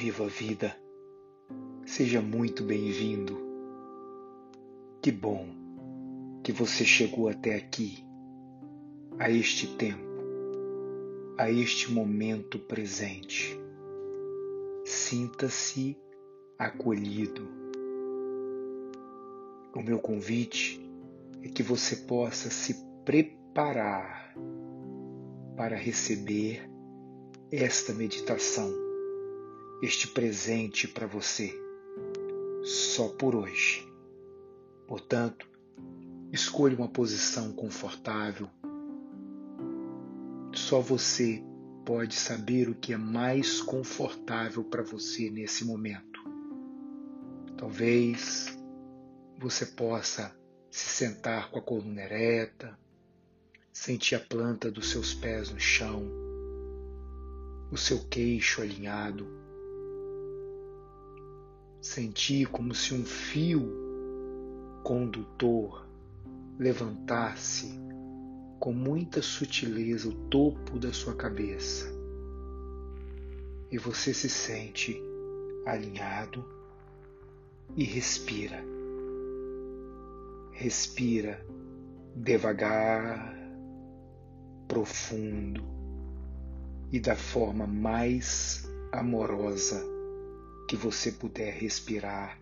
[0.00, 0.76] Viva a vida!
[1.84, 3.36] Seja muito bem-vindo.
[5.02, 5.48] Que bom
[6.44, 7.98] que você chegou até aqui,
[9.18, 9.98] a este tempo,
[11.36, 13.58] a este momento presente.
[14.84, 15.98] Sinta-se
[16.56, 17.48] acolhido.
[19.74, 20.80] O meu convite
[21.42, 22.72] é que você possa se
[23.04, 24.32] preparar
[25.56, 26.70] para receber
[27.50, 28.87] esta meditação,
[29.80, 31.54] este presente para você,
[32.64, 33.86] só por hoje.
[34.86, 35.48] Portanto,
[36.32, 38.48] escolha uma posição confortável.
[40.52, 41.42] Só você
[41.84, 46.20] pode saber o que é mais confortável para você nesse momento.
[47.56, 48.58] Talvez
[49.38, 50.36] você possa
[50.70, 52.78] se sentar com a coluna ereta,
[53.72, 56.04] sentir a planta dos seus pés no chão,
[57.70, 59.26] o seu queixo alinhado,
[61.80, 63.70] sentir como se um fio
[64.82, 65.86] condutor
[66.58, 67.78] levantasse
[68.58, 71.86] com muita sutileza o topo da sua cabeça
[73.70, 75.00] e você se sente
[75.66, 76.44] alinhado
[77.76, 78.62] e respira.
[80.52, 81.44] Respira
[82.16, 83.36] devagar,
[84.66, 85.62] profundo
[86.90, 89.97] e da forma mais amorosa
[90.68, 92.38] que você puder respirar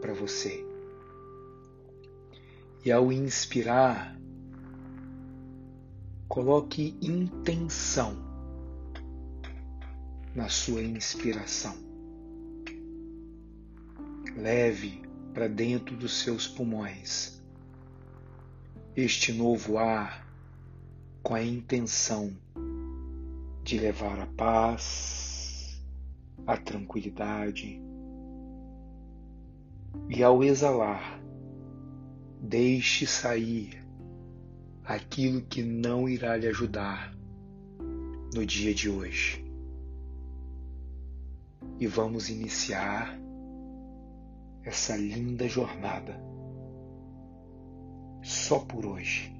[0.00, 0.66] para você.
[2.84, 4.18] E ao inspirar,
[6.28, 8.16] coloque intenção
[10.34, 11.76] na sua inspiração.
[14.36, 15.00] Leve
[15.32, 17.40] para dentro dos seus pulmões
[18.96, 20.26] este novo ar
[21.22, 22.36] com a intenção
[23.62, 25.15] de levar a paz,
[26.46, 27.82] a tranquilidade
[30.08, 31.20] e ao exalar,
[32.40, 33.84] deixe sair
[34.84, 37.12] aquilo que não irá lhe ajudar
[38.32, 39.44] no dia de hoje.
[41.80, 43.18] E vamos iniciar
[44.62, 46.18] essa linda jornada
[48.22, 49.32] só por hoje.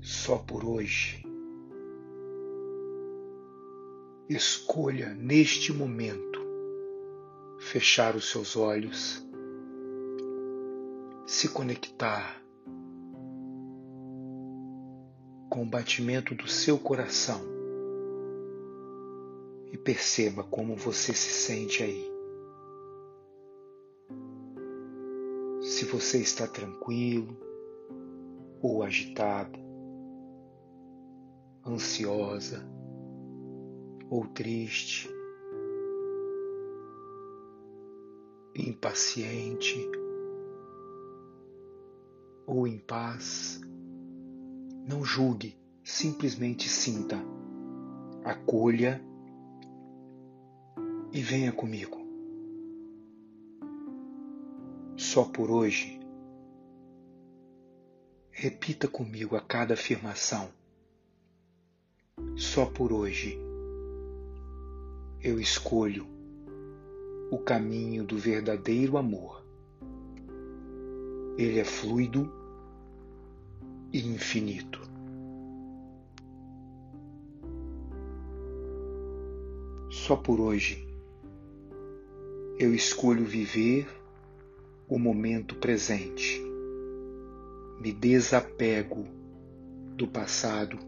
[0.00, 1.25] Só por hoje.
[4.28, 6.40] Escolha neste momento
[7.58, 9.24] fechar os seus olhos,
[11.26, 12.42] se conectar
[15.48, 17.40] com o batimento do seu coração
[19.72, 22.16] e perceba como você se sente aí.
[25.76, 27.36] se você está tranquilo
[28.62, 29.58] ou agitada,
[31.66, 32.66] ansiosa
[34.10, 35.08] ou triste,
[38.54, 39.90] impaciente
[42.46, 43.60] ou em paz,
[44.88, 47.16] não julgue, simplesmente sinta,
[48.24, 49.02] acolha
[51.12, 52.06] e venha comigo.
[55.16, 55.98] só por hoje.
[58.30, 60.50] Repita comigo a cada afirmação.
[62.36, 63.38] Só por hoje
[65.26, 66.06] eu escolho
[67.32, 69.44] o caminho do verdadeiro amor.
[71.36, 72.32] Ele é fluido
[73.92, 74.80] e infinito.
[79.90, 80.86] Só por hoje
[82.56, 83.88] eu escolho viver
[84.88, 86.40] o momento presente.
[87.80, 89.04] Me desapego
[89.96, 90.78] do passado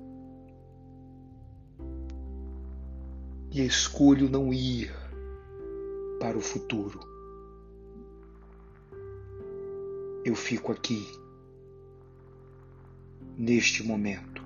[3.51, 4.93] e escolho não ir
[6.21, 7.01] para o futuro.
[10.25, 11.07] Eu fico aqui,
[13.37, 14.43] neste momento.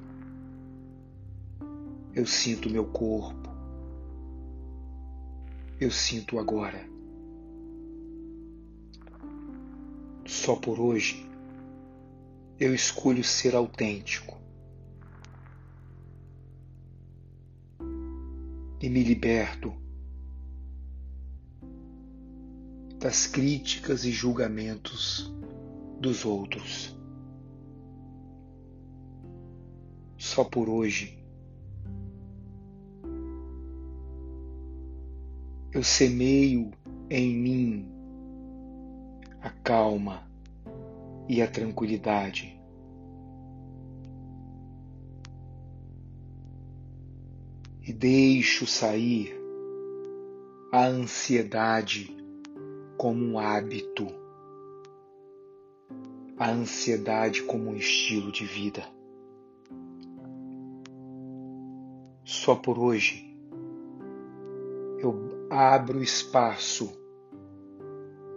[2.14, 3.50] Eu sinto meu corpo.
[5.81, 6.87] Eu sinto agora.
[10.26, 11.28] Só por hoje
[12.60, 14.31] eu escolho ser autêntico
[18.82, 19.73] e me liberto
[22.99, 25.32] das críticas e julgamentos
[26.00, 26.99] dos outros.
[30.19, 31.25] Só por hoje
[35.73, 36.73] eu semeio
[37.08, 37.88] em mim
[39.40, 40.28] a calma
[41.28, 42.61] e a tranquilidade.
[47.84, 49.37] E deixo sair
[50.70, 52.17] a ansiedade
[52.96, 54.06] como um hábito,
[56.38, 58.84] a ansiedade como um estilo de vida.
[62.25, 63.37] Só por hoje
[65.00, 66.88] eu abro espaço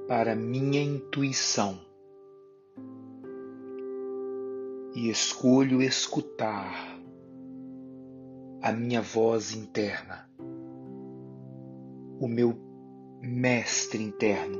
[0.07, 1.79] para minha intuição
[4.95, 6.94] e escolho escutar
[8.65, 10.27] a minha voz interna,
[12.19, 12.57] o meu
[13.21, 14.59] mestre interno,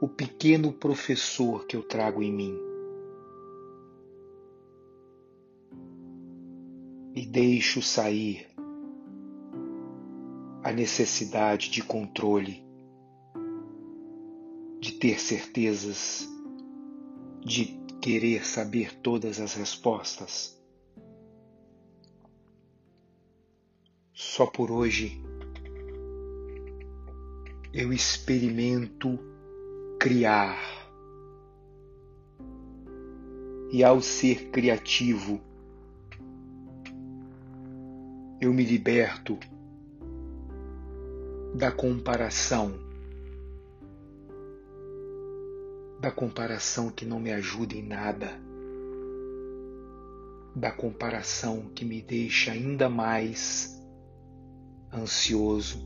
[0.00, 2.58] o pequeno professor que eu trago em mim.
[7.14, 8.46] E deixo sair
[10.64, 12.64] a necessidade de controle,
[14.80, 16.26] de ter certezas,
[17.44, 20.55] de querer saber todas as respostas.
[24.18, 25.22] Só por hoje.
[27.70, 29.18] Eu experimento
[30.00, 30.58] criar.
[33.70, 35.38] E ao ser criativo,
[38.40, 39.38] eu me liberto
[41.54, 42.72] da comparação.
[46.00, 48.30] Da comparação que não me ajuda em nada,
[50.54, 53.76] da comparação que me deixa ainda mais
[54.92, 55.78] ansioso,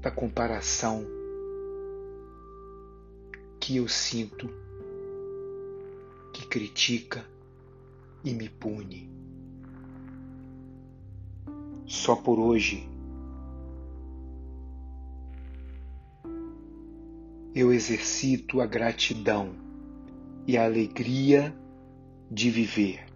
[0.00, 1.04] da comparação
[3.60, 4.48] que eu sinto
[6.32, 7.24] que critica
[8.24, 9.10] e me pune.
[11.86, 12.88] Só por hoje
[17.54, 19.54] eu exercito a gratidão
[20.46, 21.54] e a alegria
[22.30, 23.09] de viver.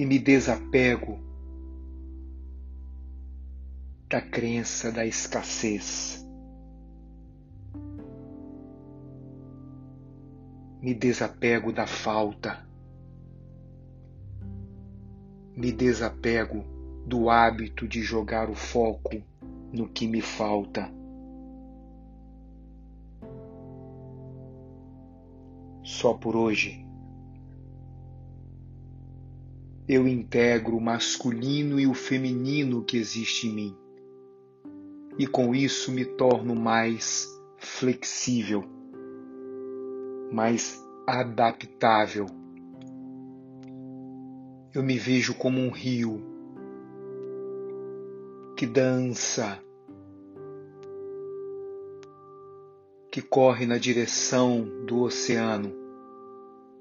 [0.00, 1.18] E me desapego
[4.08, 6.26] da crença da escassez.
[10.80, 12.66] Me desapego da falta.
[15.54, 16.64] Me desapego
[17.06, 19.22] do hábito de jogar o foco
[19.70, 20.90] no que me falta.
[25.84, 26.88] Só por hoje
[29.92, 33.76] eu integro o masculino e o feminino que existe em mim,
[35.18, 37.26] e com isso me torno mais
[37.58, 38.62] flexível,
[40.30, 42.26] mais adaptável.
[44.72, 46.22] Eu me vejo como um rio
[48.56, 49.58] que dança,
[53.10, 55.72] que corre na direção do oceano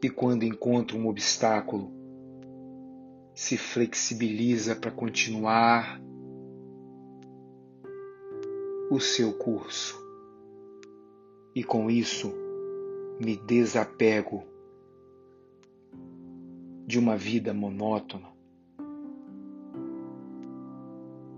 [0.04, 1.99] e, quando encontra um obstáculo,
[3.40, 5.98] se flexibiliza para continuar
[8.92, 9.98] o seu curso.
[11.56, 12.34] E com isso
[13.18, 14.44] me desapego
[16.86, 18.28] de uma vida monótona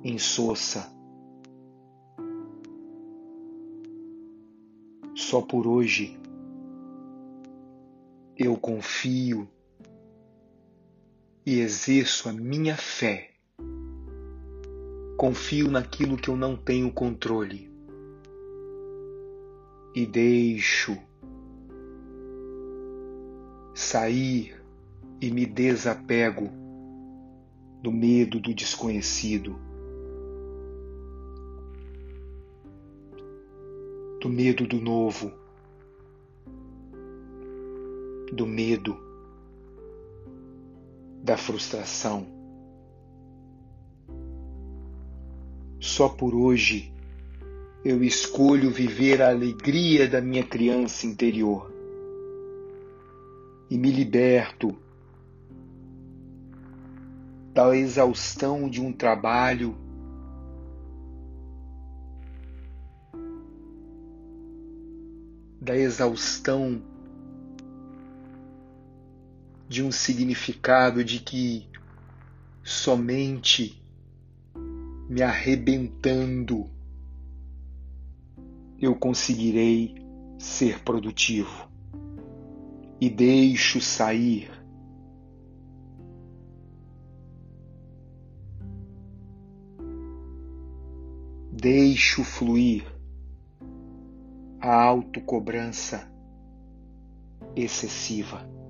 [0.04, 0.92] insossa.
[5.14, 6.20] Só por hoje
[8.36, 9.48] eu confio
[11.46, 13.32] e exerço a minha fé.
[15.18, 17.70] Confio naquilo que eu não tenho controle.
[19.96, 20.98] E deixo
[23.74, 24.56] sair
[25.20, 26.50] e me desapego
[27.82, 29.60] do medo do desconhecido.
[34.22, 35.32] Do medo do novo,
[38.32, 39.11] do medo,
[41.24, 42.26] da frustração.
[45.80, 46.94] Só por hoje
[47.84, 51.72] eu escolho viver a alegria da minha criança interior
[53.70, 54.76] e me liberto
[57.54, 59.76] da exaustão de um trabalho
[65.60, 66.82] da exaustão
[69.72, 71.66] de um significado de que
[72.62, 73.82] somente
[75.10, 76.70] me arrebentando
[78.78, 79.96] eu conseguirei
[80.38, 81.70] ser produtivo
[83.00, 84.52] e deixo sair
[91.50, 92.84] deixo fluir
[94.60, 96.12] a autocobrança
[97.56, 98.61] excessiva.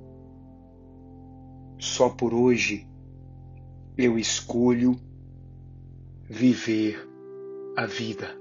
[1.81, 2.87] Só por hoje
[3.97, 4.95] eu escolho
[6.29, 7.09] viver
[7.75, 8.39] a vida.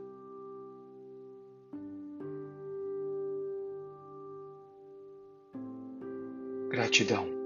[6.69, 7.40] Gratidão.